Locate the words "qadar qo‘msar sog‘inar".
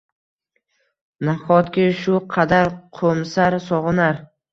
2.37-4.19